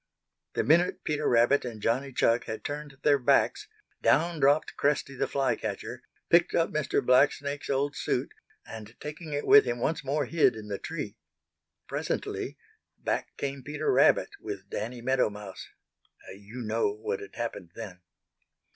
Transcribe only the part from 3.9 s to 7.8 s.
down dropped Cresty the Fly catcher, picked up Mr. Blacksnake's